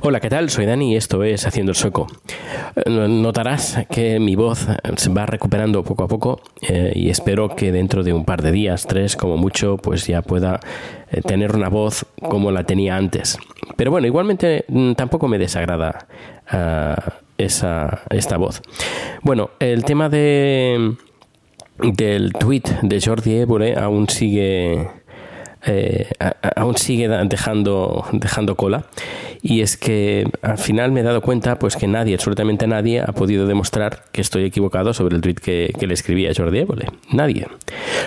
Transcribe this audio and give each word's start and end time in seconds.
Hola, 0.00 0.18
¿qué 0.20 0.30
tal? 0.30 0.48
Soy 0.48 0.64
Dani 0.64 0.92
y 0.92 0.96
esto 0.96 1.22
es 1.24 1.46
Haciendo 1.46 1.72
el 1.72 1.76
Sueco. 1.76 2.06
Notarás 2.86 3.84
que 3.90 4.18
mi 4.18 4.34
voz 4.34 4.66
se 4.96 5.10
va 5.10 5.26
recuperando 5.26 5.84
poco 5.84 6.04
a 6.04 6.08
poco 6.08 6.40
eh, 6.62 6.92
y 6.94 7.10
espero 7.10 7.54
que 7.54 7.70
dentro 7.70 8.02
de 8.02 8.14
un 8.14 8.24
par 8.24 8.40
de 8.40 8.50
días, 8.50 8.86
tres 8.86 9.14
como 9.14 9.36
mucho, 9.36 9.76
pues 9.76 10.06
ya 10.06 10.22
pueda 10.22 10.60
eh, 11.10 11.20
tener 11.20 11.54
una 11.54 11.68
voz 11.68 12.06
como 12.22 12.50
la 12.50 12.64
tenía 12.64 12.96
antes. 12.96 13.36
Pero 13.76 13.90
bueno, 13.90 14.06
igualmente 14.06 14.64
mm, 14.68 14.92
tampoco 14.92 15.28
me 15.28 15.38
desagrada 15.38 16.06
ah, 16.48 16.96
esa, 17.38 18.02
esta 18.10 18.36
voz. 18.36 18.62
Bueno, 19.22 19.50
el 19.58 19.84
tema 19.84 20.08
de, 20.08 20.96
del 21.78 22.32
tweet 22.32 22.62
de 22.82 23.00
Jordi 23.00 23.36
Évole 23.36 23.76
aún 23.76 24.08
sigue 24.08 24.88
eh, 25.66 26.10
aún 26.56 26.76
sigue 26.76 27.08
dejando, 27.08 28.04
dejando 28.12 28.54
cola. 28.56 28.84
Y 29.40 29.60
es 29.60 29.76
que 29.76 30.26
al 30.42 30.58
final 30.58 30.92
me 30.92 31.00
he 31.00 31.02
dado 31.02 31.20
cuenta 31.20 31.58
pues 31.58 31.76
que 31.76 31.86
nadie, 31.86 32.14
absolutamente 32.14 32.66
nadie, 32.66 33.00
ha 33.00 33.12
podido 33.12 33.46
demostrar 33.46 34.04
que 34.12 34.20
estoy 34.20 34.44
equivocado 34.44 34.94
sobre 34.94 35.16
el 35.16 35.22
tweet 35.22 35.34
que, 35.34 35.72
que 35.78 35.86
le 35.86 35.94
escribí 35.94 36.26
a 36.26 36.32
Jordi 36.34 36.60
Évole. 36.60 36.86
Nadie. 37.12 37.46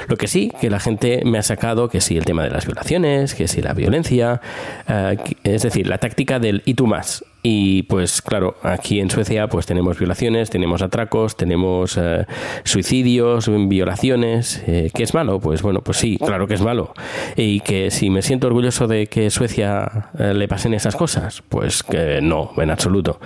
Lo 0.08 0.18
que 0.18 0.28
sí, 0.28 0.52
que 0.60 0.70
la 0.70 0.80
gente 0.80 1.22
me 1.26 1.38
ha 1.38 1.44
sacado 1.44 1.90
que 1.90 2.02
sí 2.02 2.18
el 2.18 2.26
tema 2.26 2.44
de 2.44 2.50
las 2.50 2.66
violaciones, 2.66 3.36
que 3.36 3.48
sí 3.48 3.62
la 3.62 3.74
violencia, 3.74 4.42
eh, 4.88 5.18
es 5.44 5.64
decir, 5.64 5.88
la 5.88 5.98
táctica 5.98 6.40
del 6.40 6.64
y 6.66 6.74
tú 6.74 6.88
más. 6.88 7.24
Y 7.50 7.84
pues 7.84 8.22
claro, 8.22 8.58
aquí 8.62 9.00
en 9.00 9.10
Suecia 9.10 9.48
pues 9.48 9.66
tenemos 9.66 9.98
violaciones, 9.98 10.50
tenemos 10.50 10.82
atracos, 10.82 11.38
tenemos 11.38 11.98
eh, 11.98 12.26
suicidios, 12.66 13.50
violaciones. 13.70 14.62
Eh, 14.68 14.92
¿Qué 14.94 15.04
es 15.04 15.14
malo? 15.14 15.40
Pues 15.40 15.62
bueno, 15.62 15.80
pues 15.80 15.96
sí, 15.96 16.18
claro 16.18 16.46
que 16.46 16.56
es 16.56 16.62
malo. 16.62 16.94
Y 17.38 17.62
que 17.62 17.90
si 17.90 18.10
me 18.10 18.22
siento 18.22 18.48
orgulloso 18.48 18.88
de 18.88 19.08
que 19.08 19.30
Suecia 19.30 20.10
eh, 20.20 20.34
le 20.34 20.50
pasen 20.50 20.74
esas 20.74 20.98
cosas, 20.98 21.42
pues 21.48 21.84
que 21.84 22.20
no, 22.22 22.52
en 22.58 22.70
absoluto. 22.70 23.18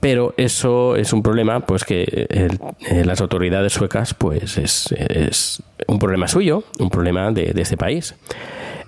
Pero 0.00 0.34
eso 0.36 0.94
es 0.94 1.14
un 1.14 1.22
problema, 1.22 1.60
pues 1.60 1.84
que 1.86 2.04
eh, 2.06 3.04
las 3.06 3.22
autoridades 3.22 3.72
suecas, 3.72 4.12
pues 4.12 4.58
es, 4.58 4.92
es 4.92 5.62
un 5.86 5.98
problema 5.98 6.28
suyo, 6.28 6.64
un 6.78 6.90
problema 6.90 7.30
de, 7.30 7.54
de 7.54 7.62
este 7.62 7.78
país. 7.78 8.14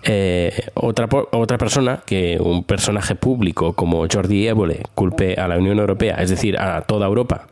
Eh, 0.08 0.68
otra, 0.74 1.08
otra 1.32 1.58
persona, 1.58 2.02
que 2.06 2.38
un 2.40 2.62
personaje 2.62 3.16
público 3.16 3.72
como 3.72 4.06
Jordi 4.06 4.46
Évole 4.46 4.82
culpe 4.94 5.34
a 5.34 5.48
la 5.48 5.58
Unión 5.58 5.80
Europea, 5.80 6.14
es 6.20 6.30
decir, 6.30 6.56
a 6.60 6.82
toda 6.82 7.08
Europa, 7.08 7.48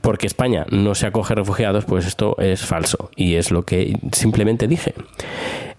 porque 0.00 0.28
España 0.28 0.64
no 0.70 0.94
se 0.94 1.08
acoge 1.08 1.34
refugiados, 1.34 1.84
pues 1.86 2.06
esto 2.06 2.36
es 2.38 2.64
falso. 2.64 3.10
Y 3.16 3.34
es 3.34 3.50
lo 3.50 3.64
que 3.64 3.98
simplemente 4.12 4.68
dije. 4.68 4.94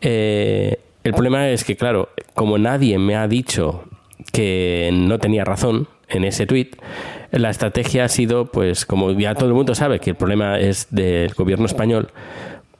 Eh, 0.01 0.79
el 1.05 1.13
problema 1.13 1.49
es 1.49 1.63
que, 1.63 1.77
claro, 1.77 2.09
como 2.35 2.57
nadie 2.57 2.99
me 2.99 3.15
ha 3.15 3.29
dicho 3.29 3.85
que 4.33 4.89
no 4.91 5.19
tenía 5.19 5.45
razón 5.45 5.87
en 6.09 6.25
ese 6.25 6.45
tuit, 6.45 6.75
la 7.31 7.49
estrategia 7.49 8.03
ha 8.03 8.09
sido, 8.09 8.47
pues, 8.47 8.85
como 8.85 9.11
ya 9.11 9.35
todo 9.35 9.47
el 9.47 9.55
mundo 9.55 9.73
sabe 9.73 9.99
que 9.99 10.09
el 10.09 10.15
problema 10.17 10.59
es 10.59 10.87
del 10.89 11.33
gobierno 11.33 11.65
español, 11.65 12.09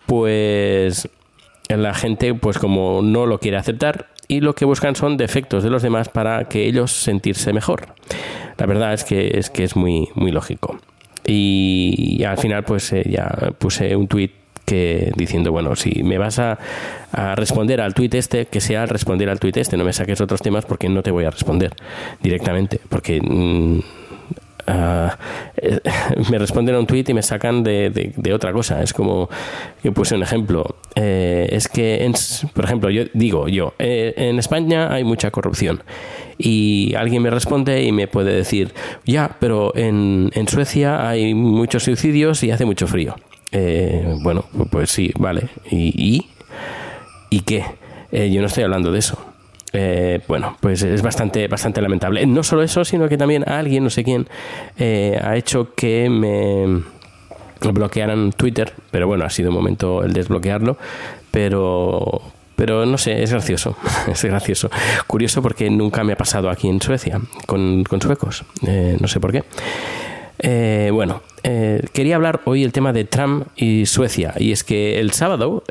pues 0.05 1.07
la 1.77 1.93
gente, 1.93 2.33
pues 2.33 2.57
como 2.57 3.01
no 3.03 3.25
lo 3.25 3.39
quiere 3.39 3.57
aceptar 3.57 4.07
y 4.27 4.41
lo 4.41 4.55
que 4.55 4.65
buscan 4.65 4.95
son 4.95 5.17
defectos 5.17 5.63
de 5.63 5.69
los 5.69 5.83
demás 5.83 6.09
para 6.09 6.45
que 6.45 6.65
ellos 6.65 6.91
sentirse 6.91 7.53
mejor. 7.53 7.87
La 8.57 8.65
verdad 8.65 8.93
es 8.93 9.03
que 9.03 9.37
es 9.37 9.49
que 9.49 9.63
es 9.63 9.75
muy 9.75 10.09
muy 10.15 10.31
lógico. 10.31 10.79
Y 11.25 12.23
al 12.23 12.37
final, 12.37 12.63
pues 12.63 12.91
eh, 12.93 13.03
ya 13.07 13.53
puse 13.59 13.95
un 13.95 14.07
tuit 14.07 14.31
que 14.65 15.11
diciendo, 15.15 15.51
bueno, 15.51 15.75
si 15.75 16.03
me 16.03 16.17
vas 16.17 16.39
a, 16.39 16.57
a 17.11 17.35
responder 17.35 17.81
al 17.81 17.93
tuit 17.93 18.13
este, 18.15 18.45
que 18.45 18.61
sea 18.61 18.83
al 18.83 18.89
responder 18.89 19.29
al 19.29 19.39
tuit 19.39 19.57
este, 19.57 19.77
no 19.77 19.83
me 19.83 19.93
saques 19.93 20.21
otros 20.21 20.41
temas 20.41 20.65
porque 20.65 20.89
no 20.89 21.03
te 21.03 21.11
voy 21.11 21.25
a 21.25 21.31
responder 21.31 21.73
directamente, 22.21 22.79
porque 22.89 23.19
mm, 23.21 23.79
eh, 24.69 25.79
me 26.29 26.37
responden 26.37 26.75
a 26.75 26.79
un 26.79 26.87
tuit 26.87 27.07
y 27.09 27.13
me 27.13 27.21
sacan 27.21 27.63
de, 27.63 28.11
otra 28.33 28.53
cosa. 28.53 28.81
Es 28.81 28.93
como 28.93 29.29
que 29.81 29.91
puse 29.91 30.15
un 30.15 30.23
ejemplo. 30.23 30.75
Eh, 30.95 31.47
es 31.51 31.67
que, 31.67 32.03
en 32.05 32.13
por 32.53 32.65
ejemplo, 32.65 32.89
yo 32.89 33.03
digo 33.13 33.47
yo, 33.47 33.73
eh, 33.79 34.13
en 34.17 34.39
España 34.39 34.91
hay 34.91 35.03
mucha 35.03 35.31
corrupción. 35.31 35.83
Y 36.37 36.93
alguien 36.95 37.21
me 37.21 37.29
responde 37.29 37.83
y 37.83 37.91
me 37.91 38.07
puede 38.07 38.33
decir, 38.33 38.73
ya, 39.05 39.37
pero 39.39 39.75
en, 39.75 40.31
en 40.33 40.47
Suecia 40.47 41.07
hay 41.07 41.33
muchos 41.33 41.83
suicidios 41.83 42.43
y 42.43 42.51
hace 42.51 42.65
mucho 42.65 42.87
frío. 42.87 43.15
Eh, 43.51 44.15
bueno, 44.21 44.45
pues 44.71 44.91
sí, 44.91 45.11
vale. 45.17 45.49
¿Y? 45.69 45.93
y? 45.97 46.29
¿Y 47.29 47.41
qué? 47.41 47.65
Yo 48.11 48.41
no 48.41 48.47
estoy 48.47 48.63
hablando 48.63 48.91
de 48.91 48.99
eso. 48.99 49.28
Eh, 49.73 50.21
bueno, 50.27 50.57
pues 50.59 50.81
es 50.81 51.01
bastante, 51.01 51.47
bastante 51.47 51.81
lamentable. 51.81 52.25
No 52.25 52.43
solo 52.43 52.63
eso, 52.63 52.83
sino 52.83 53.07
que 53.07 53.17
también 53.17 53.47
alguien, 53.47 53.83
no 53.83 53.89
sé 53.89 54.03
quién, 54.03 54.27
eh, 54.77 55.19
ha 55.21 55.35
hecho 55.35 55.73
que 55.75 56.09
me 56.09 56.83
bloquearan 57.71 58.31
Twitter, 58.31 58.73
pero 58.91 59.07
bueno, 59.07 59.25
ha 59.25 59.29
sido 59.29 59.49
un 59.49 59.55
momento 59.55 60.03
el 60.03 60.13
desbloquearlo, 60.13 60.77
pero 61.31 62.21
pero 62.59 62.85
no 62.85 62.97
sé, 62.97 63.23
es 63.23 63.31
gracioso, 63.31 63.77
es 64.11 64.21
gracioso. 64.25 64.69
Curioso 65.07 65.41
porque 65.41 65.69
nunca 65.69 66.03
me 66.03 66.11
ha 66.11 66.17
pasado 66.17 66.49
aquí 66.49 66.67
en 66.67 66.81
Suecia 66.81 67.21
con, 67.45 67.85
con 67.85 68.01
suecos, 68.01 68.43
Eh, 68.67 68.97
no 68.99 69.07
sé 69.07 69.21
por 69.21 69.31
qué. 69.31 69.45
Eh, 70.39 70.89
bueno, 70.91 71.21
eh, 71.43 71.85
quería 71.93 72.15
hablar 72.15 72.41
hoy 72.45 72.63
el 72.63 72.71
tema 72.71 72.93
de 72.93 73.03
Trump 73.05 73.47
y 73.55 73.85
Suecia. 73.85 74.33
Y 74.37 74.51
es 74.51 74.63
que 74.63 74.99
el 74.99 75.11
sábado, 75.11 75.63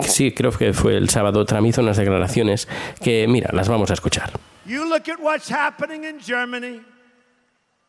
sí, 0.00 0.32
creo 0.32 0.52
que 0.52 0.72
fue 0.72 0.96
el 0.96 1.08
sábado, 1.08 1.44
Trump 1.44 1.66
hizo 1.66 1.80
unas 1.80 1.96
declaraciones 1.96 2.68
que, 3.02 3.26
mira, 3.26 3.50
las 3.52 3.68
vamos 3.68 3.90
a 3.90 3.94
escuchar. 3.94 4.30
You 4.64 4.88
look 4.88 5.08
at 5.08 5.18
what's 5.18 5.50
happening 5.50 6.04
in 6.04 6.20
Germany. 6.20 6.82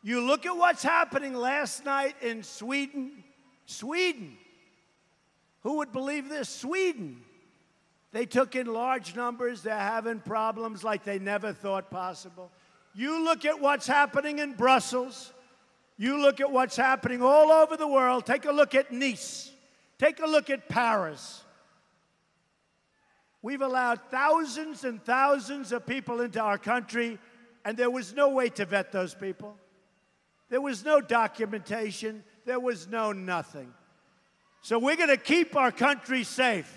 You 0.02 0.22
look 0.22 0.46
at 0.46 0.56
what's 0.56 0.84
happening 0.84 1.36
last 1.36 1.86
night 1.86 2.16
in 2.22 2.44
Sweden. 2.44 3.24
Sweden. 3.66 4.38
Who 5.64 5.78
would 5.78 5.92
believe 5.94 6.30
this? 6.30 6.50
Sweden. 6.50 7.24
They 8.12 8.26
took 8.26 8.56
in 8.56 8.68
large 8.68 9.16
numbers. 9.16 9.62
They're 9.62 9.78
having 9.78 10.20
problems 10.20 10.84
like 10.84 11.04
they 11.04 11.20
never 11.20 11.54
thought 11.54 11.90
possible. 11.90 12.52
You 12.94 13.24
look 13.24 13.46
at 13.46 13.60
what's 13.60 13.88
happening 13.88 14.40
in 14.40 14.54
Brussels. 14.54 15.32
You 15.98 16.22
look 16.22 16.42
at 16.42 16.52
what's 16.52 16.76
happening 16.76 17.22
all 17.22 17.52
over 17.52 17.78
the 17.78 17.88
world. 17.88 18.26
Take 18.26 18.46
a 18.46 18.52
look 18.52 18.76
at 18.76 18.92
Nice. 18.92 19.52
Take 20.00 20.20
a 20.20 20.26
look 20.26 20.50
at 20.50 20.68
Paris. 20.68 21.44
We've 23.42 23.62
allowed 23.62 24.00
thousands 24.10 24.84
and 24.84 25.04
thousands 25.04 25.72
of 25.72 25.86
people 25.86 26.22
into 26.22 26.40
our 26.40 26.58
country, 26.58 27.20
and 27.66 27.78
there 27.78 27.92
was 27.92 28.14
no 28.14 28.30
way 28.30 28.50
to 28.50 28.66
vet 28.66 28.92
those 28.92 29.14
people. 29.14 29.58
There 30.50 30.62
was 30.62 30.84
no 30.86 31.02
documentation. 31.02 32.24
There 32.46 32.60
was 32.60 32.88
no 32.88 33.12
nothing. 33.12 33.74
So 34.62 34.80
we're 34.80 34.96
going 34.96 35.10
to 35.10 35.18
keep 35.18 35.56
our 35.56 35.72
country 35.72 36.24
safe. 36.24 36.72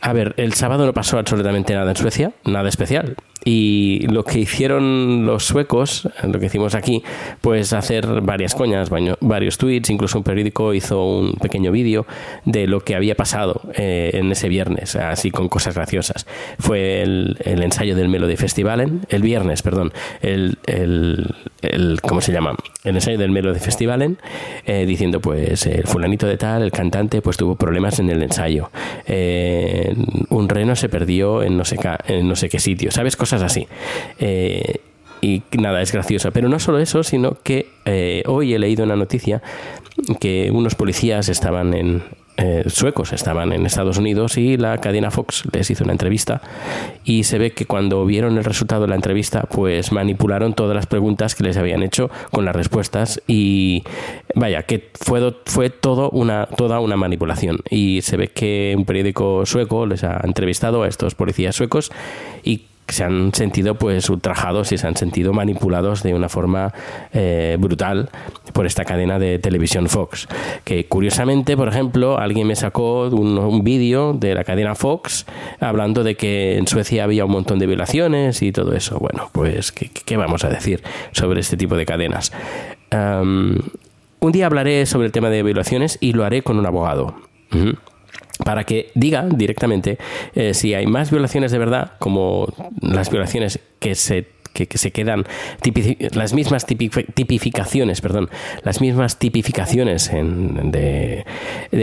A 0.00 0.12
ver, 0.12 0.34
el 0.36 0.52
sábado 0.52 0.86
no 0.86 0.92
pasó 0.92 1.18
absolutamente 1.18 1.74
nada 1.74 1.90
en 1.90 1.96
Suecia, 1.96 2.32
nada 2.44 2.68
especial. 2.68 3.16
Y 3.44 4.06
lo 4.08 4.24
que 4.24 4.40
hicieron 4.40 5.24
los 5.24 5.44
suecos, 5.44 6.08
lo 6.22 6.38
que 6.38 6.46
hicimos 6.46 6.74
aquí, 6.74 7.02
pues 7.40 7.72
hacer 7.72 8.20
varias 8.20 8.54
coñas, 8.54 8.90
varios 9.20 9.58
tweets, 9.58 9.90
incluso 9.90 10.18
un 10.18 10.24
periódico 10.24 10.74
hizo 10.74 11.04
un 11.04 11.32
pequeño 11.34 11.70
vídeo 11.70 12.06
de 12.44 12.66
lo 12.66 12.80
que 12.80 12.94
había 12.94 13.14
pasado 13.14 13.62
eh, 13.74 14.10
en 14.14 14.32
ese 14.32 14.48
viernes, 14.48 14.96
así 14.96 15.30
con 15.30 15.48
cosas 15.48 15.74
graciosas. 15.74 16.26
Fue 16.58 17.02
el, 17.02 17.38
ensayo 17.44 17.94
del 17.94 18.08
Melody 18.08 18.36
Festivalen, 18.36 19.02
el 19.08 19.22
viernes, 19.22 19.62
perdón, 19.62 19.92
el, 20.20 20.58
el, 20.66 22.00
¿cómo 22.02 22.20
se 22.20 22.32
llama? 22.32 22.56
El 22.84 22.96
ensayo 22.96 23.18
del 23.18 23.30
Melody 23.30 23.60
Festivalen, 23.60 24.18
eh, 24.66 24.84
diciendo 24.84 25.20
pues 25.20 25.66
el 25.66 25.86
fulanito 25.86 26.26
de 26.26 26.36
tal, 26.36 26.62
el 26.62 26.72
cantante, 26.72 27.22
pues 27.22 27.36
tuvo 27.36 27.56
problemas 27.56 27.98
en 27.98 28.10
el 28.10 28.22
ensayo. 28.22 28.70
Eh, 29.06 29.94
un 30.30 30.48
reno 30.48 30.74
se 30.76 30.88
perdió 30.88 31.42
en 31.42 31.56
no 31.56 31.64
sé, 31.64 31.76
en 32.06 32.28
no 32.28 32.36
sé 32.36 32.48
qué 32.48 32.58
sitio, 32.58 32.90
¿sabes? 32.90 33.16
Cosas 33.16 33.27
así. 33.32 33.66
Eh, 34.18 34.80
y 35.20 35.42
nada, 35.58 35.82
es 35.82 35.92
gracioso. 35.92 36.30
Pero 36.30 36.48
no 36.48 36.58
solo 36.58 36.78
eso, 36.78 37.02
sino 37.02 37.36
que 37.42 37.66
hoy 38.26 38.54
he 38.54 38.58
leído 38.58 38.84
una 38.84 38.96
noticia 38.96 39.42
que 40.20 40.50
unos 40.52 40.74
policías 40.74 41.28
estaban 41.28 41.74
en, 41.74 42.02
eh, 42.40 42.62
suecos 42.68 43.12
estaban 43.12 43.52
en 43.52 43.66
Estados 43.66 43.98
Unidos 43.98 44.38
y 44.38 44.56
la 44.56 44.78
cadena 44.78 45.10
Fox 45.10 45.42
les 45.50 45.68
hizo 45.72 45.82
una 45.82 45.92
entrevista 45.92 46.40
y 47.02 47.24
se 47.24 47.36
ve 47.36 47.50
que 47.50 47.66
cuando 47.66 48.06
vieron 48.06 48.38
el 48.38 48.44
resultado 48.44 48.82
de 48.82 48.88
la 48.88 48.94
entrevista 48.94 49.42
pues 49.50 49.90
manipularon 49.90 50.54
todas 50.54 50.76
las 50.76 50.86
preguntas 50.86 51.34
que 51.34 51.42
les 51.42 51.56
habían 51.56 51.82
hecho 51.82 52.10
con 52.30 52.44
las 52.44 52.54
respuestas 52.54 53.20
y 53.26 53.82
vaya 54.36 54.62
que 54.62 54.88
fue, 54.94 55.34
fue 55.46 55.68
todo 55.70 56.10
una, 56.10 56.46
toda 56.46 56.78
una 56.78 56.96
manipulación 56.96 57.58
y 57.70 58.02
se 58.02 58.16
ve 58.16 58.28
que 58.28 58.72
un 58.78 58.84
periódico 58.84 59.44
sueco 59.44 59.86
les 59.86 60.04
ha 60.04 60.20
entrevistado 60.22 60.84
a 60.84 60.88
estos 60.88 61.16
policías 61.16 61.56
suecos 61.56 61.90
y 62.44 62.66
se 62.88 63.04
han 63.04 63.34
sentido 63.34 63.74
pues 63.74 64.08
ultrajados 64.10 64.72
y 64.72 64.78
se 64.78 64.86
han 64.86 64.96
sentido 64.96 65.32
manipulados 65.32 66.02
de 66.02 66.14
una 66.14 66.28
forma 66.28 66.72
eh, 67.12 67.56
brutal 67.58 68.10
por 68.52 68.66
esta 68.66 68.84
cadena 68.84 69.18
de 69.18 69.38
televisión 69.38 69.88
Fox. 69.88 70.28
Que 70.64 70.86
curiosamente, 70.86 71.56
por 71.56 71.68
ejemplo, 71.68 72.18
alguien 72.18 72.46
me 72.46 72.56
sacó 72.56 73.08
un, 73.08 73.38
vídeo 73.62 74.12
de 74.12 74.34
la 74.34 74.44
cadena 74.44 74.74
Fox 74.74 75.26
hablando 75.60 76.04
de 76.04 76.16
que 76.16 76.58
en 76.58 76.66
Suecia 76.66 77.04
había 77.04 77.24
un 77.24 77.32
montón 77.32 77.58
de 77.58 77.66
violaciones 77.66 78.42
y 78.42 78.52
todo 78.52 78.74
eso. 78.74 78.98
Bueno, 78.98 79.30
pues, 79.32 79.72
¿qué, 79.72 80.16
vamos 80.16 80.44
a 80.44 80.48
decir 80.48 80.82
sobre 81.12 81.40
este 81.40 81.56
tipo 81.56 81.76
de 81.76 81.86
cadenas? 81.86 82.32
un 82.90 84.32
día 84.32 84.46
hablaré 84.46 84.86
sobre 84.86 85.06
el 85.06 85.12
tema 85.12 85.28
de 85.28 85.42
violaciones 85.42 85.98
y 86.00 86.12
lo 86.12 86.24
haré 86.24 86.42
con 86.42 86.58
un 86.58 86.64
abogado 86.64 87.14
para 88.44 88.64
que 88.64 88.90
diga 88.94 89.26
directamente 89.28 89.98
eh, 90.34 90.54
si 90.54 90.74
hay 90.74 90.86
más 90.86 91.10
violaciones 91.10 91.52
de 91.52 91.58
verdad, 91.58 91.92
como 91.98 92.48
las 92.80 93.10
violaciones 93.10 93.60
que 93.78 93.94
se 93.94 94.37
que, 94.66 94.78
se 94.78 94.90
quedan 94.90 95.24
las 96.12 96.34
mismas 96.34 96.66
tipificaciones, 96.66 98.00
perdón, 98.00 98.30
las 98.62 98.80
mismas 98.80 99.18
tipificaciones 99.18 100.10
de, 100.12 101.24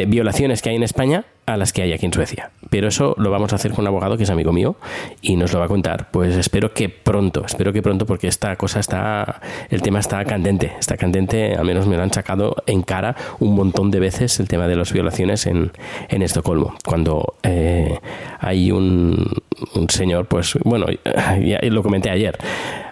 violaciones 0.08 0.62
que 0.62 0.70
hay 0.70 0.76
en 0.76 0.84
España 0.84 1.26
a 1.46 1.58
las 1.58 1.74
que 1.74 1.84
hay 1.84 1.94
aquí 1.94 2.06
en 2.06 2.14
Suecia. 2.14 2.52
Pero 2.70 2.88
eso 2.88 3.16
lo 3.20 3.30
vamos 3.30 3.54
a 3.54 3.58
hacer 3.58 3.72
con 3.72 3.84
un 3.84 3.88
abogado 3.88 4.18
que 4.18 4.24
es 4.24 4.30
amigo 4.30 4.52
mío 4.52 4.78
y 5.22 5.36
nos 5.36 5.54
lo 5.54 5.60
va 5.60 5.66
a 5.66 5.68
contar. 5.68 6.10
Pues 6.12 6.36
espero 6.36 6.74
que 6.74 6.90
pronto, 6.90 7.46
espero 7.46 7.72
que 7.72 7.82
pronto 7.82 8.06
porque 8.06 8.28
esta 8.28 8.56
cosa 8.56 8.80
está, 8.80 9.42
el 9.70 9.82
tema 9.82 10.00
está 10.00 10.26
candente, 10.26 10.74
está 10.80 10.98
candente, 10.98 11.56
al 11.56 11.66
menos 11.66 11.86
me 11.88 11.98
lo 11.98 12.04
han 12.04 12.12
sacado 12.12 12.56
en 12.66 12.82
cara 12.82 13.16
un 13.40 13.56
montón 13.56 13.92
de 13.92 14.00
veces 14.00 14.40
el 14.40 14.48
tema 14.48 14.68
de 14.68 14.76
las 14.76 14.92
violaciones 14.92 15.46
en, 15.46 15.72
en 16.10 16.22
Estocolmo. 16.24 16.76
Cuando 16.84 17.36
eh, 17.44 18.00
hay 18.40 18.72
un, 18.72 19.44
un 19.76 19.90
señor, 19.90 20.28
pues 20.28 20.58
bueno, 20.64 20.88
ya 21.44 21.60
lo 21.64 21.84
comenté 21.84 22.10
ayer. 22.10 22.38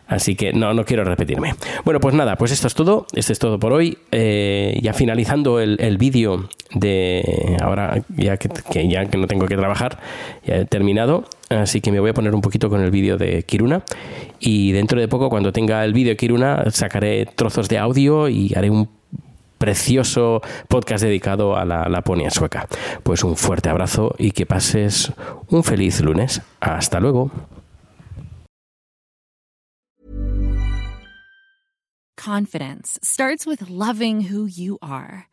Así 0.07 0.36
que 0.36 0.54
no, 0.54 0.74
no 0.74 0.86
quiero 0.86 1.04
repetirme. 1.04 1.56
Bueno, 1.86 2.00
pues 2.00 2.13
nada, 2.13 2.36
pues 2.36 2.51
esto 2.51 2.68
es 2.68 2.75
todo. 2.75 3.07
Esto 3.13 3.33
es 3.33 3.39
todo 3.39 3.57
por 3.57 3.74
hoy. 3.74 3.98
Eh, 4.12 4.77
ya 4.81 4.94
finalizando 4.94 5.60
el, 5.60 5.98
vídeo 5.98 6.50
de 6.74 7.57
ahora, 7.62 8.04
ya 8.15 8.38
que, 8.38 8.50
ya 8.88 9.06
que 9.06 9.18
no 9.18 9.27
tengo 9.27 9.48
que 9.48 9.56
trabajar, 9.56 10.00
ya 10.45 10.57
he 10.57 10.65
terminado. 10.65 11.24
Así 11.50 11.81
que 11.81 11.92
me 11.92 12.00
voy 12.00 12.12
a 12.12 12.13
poner 12.13 12.36
un 12.36 12.42
poquito 12.42 12.69
con 12.69 12.81
el 12.81 12.92
vídeo 12.92 13.18
de 13.18 13.44
Kiruna. 13.44 13.83
Y 14.39 14.71
dentro 14.74 15.00
de 15.00 15.07
poco, 15.07 15.30
cuando 15.30 15.51
tenga 15.51 15.83
el 15.86 15.94
vídeo 15.94 16.12
de 16.12 16.18
Kiruna, 16.18 16.66
sacaré 16.69 17.25
trozos 17.25 17.69
de 17.69 17.77
audio 17.80 18.27
y 18.27 18.54
haré 18.56 18.69
un 18.69 18.89
precioso 19.63 20.42
podcast 20.68 21.06
dedicado 21.06 21.56
a 21.56 21.63
la 21.63 21.88
Laponia 21.88 22.30
sueca. 22.30 22.68
Pues 23.01 23.24
un 23.24 23.38
fuerte 23.38 23.69
abrazo 23.69 24.13
y 24.18 24.31
que 24.31 24.45
pases 24.45 25.13
un 25.48 25.63
feliz 25.63 26.01
lunes. 26.01 26.42
Hasta 26.60 27.00
luego. 27.00 27.31
Confidence 32.18 33.00
starts 33.01 33.48
with 33.48 33.69
loving 33.69 34.30
who 34.30 34.48
you 34.48 34.77
are. 34.81 35.32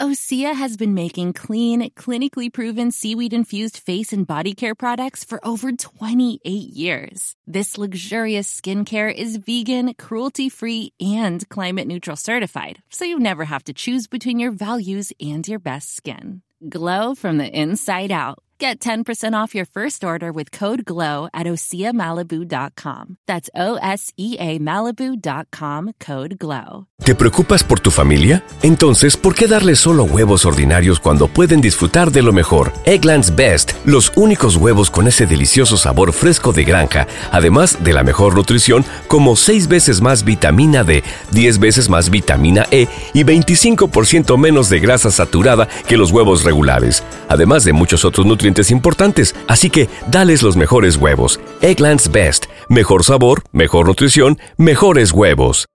Osea 0.00 0.54
has 0.54 0.78
been 0.78 0.94
making 0.94 1.34
clean, 1.34 1.90
clinically 1.90 2.50
proven 2.50 2.90
seaweed 2.90 3.34
infused 3.34 3.76
face 3.76 4.14
and 4.14 4.26
body 4.26 4.54
care 4.54 4.74
products 4.74 5.24
for 5.24 5.46
over 5.46 5.72
28 5.72 6.40
years. 6.48 7.36
This 7.46 7.76
luxurious 7.76 8.48
skincare 8.48 9.12
is 9.12 9.36
vegan, 9.36 9.92
cruelty 9.92 10.48
free, 10.48 10.94
and 11.02 11.46
climate 11.50 11.86
neutral 11.86 12.16
certified, 12.16 12.82
so 12.88 13.04
you 13.04 13.18
never 13.18 13.44
have 13.44 13.62
to 13.64 13.74
choose 13.74 14.06
between 14.06 14.38
your 14.38 14.52
values 14.52 15.12
and 15.20 15.46
your 15.46 15.58
best 15.58 15.94
skin. 15.94 16.40
Glow 16.66 17.14
from 17.14 17.36
the 17.36 17.60
inside 17.60 18.10
out. 18.10 18.38
Get 18.62 18.78
10% 18.78 19.32
off 19.32 19.54
your 19.54 19.64
first 19.64 20.04
order 20.04 20.30
with 20.32 20.50
code 20.50 20.84
GLOW 20.84 21.30
at 21.32 21.46
OseaMalibu.com. 21.46 23.16
That's 23.26 23.48
O 23.54 23.78
S 23.80 24.12
E 24.18 24.36
A 24.38 24.58
Malibu.com 24.58 25.92
code 25.98 26.36
GLOW. 26.38 26.86
¿Te 27.02 27.14
preocupas 27.14 27.64
por 27.64 27.80
tu 27.80 27.90
familia? 27.90 28.44
Entonces, 28.62 29.16
¿por 29.16 29.34
qué 29.34 29.46
darles 29.46 29.78
solo 29.78 30.04
huevos 30.04 30.44
ordinarios 30.44 31.00
cuando 31.00 31.26
pueden 31.28 31.62
disfrutar 31.62 32.10
de 32.12 32.20
lo 32.20 32.34
mejor? 32.34 32.74
Eggland's 32.84 33.34
Best, 33.34 33.72
los 33.86 34.12
únicos 34.16 34.56
huevos 34.56 34.90
con 34.90 35.08
ese 35.08 35.26
delicioso 35.26 35.78
sabor 35.78 36.12
fresco 36.12 36.52
de 36.52 36.64
granja, 36.64 37.06
además 37.32 37.82
de 37.82 37.94
la 37.94 38.04
mejor 38.04 38.34
nutrición, 38.34 38.84
como 39.08 39.36
6 39.36 39.68
veces 39.68 40.02
más 40.02 40.24
vitamina 40.24 40.84
D, 40.84 41.02
10 41.30 41.58
veces 41.58 41.88
más 41.88 42.10
vitamina 42.10 42.66
E 42.70 42.88
y 43.14 43.24
25% 43.24 44.36
menos 44.36 44.68
de 44.68 44.80
grasa 44.80 45.10
saturada 45.10 45.66
que 45.88 45.96
los 45.96 46.10
huevos 46.10 46.44
regulares, 46.44 47.02
además 47.30 47.64
de 47.64 47.72
muchos 47.72 48.04
otros 48.04 48.26
importantes, 48.70 49.34
así 49.48 49.70
que 49.70 49.88
dales 50.10 50.42
los 50.42 50.56
mejores 50.56 50.96
huevos. 50.96 51.40
Egglands 51.62 52.10
Best. 52.10 52.46
Mejor 52.68 53.04
sabor, 53.04 53.44
mejor 53.52 53.86
nutrición, 53.86 54.38
mejores 54.56 55.12
huevos. 55.12 55.66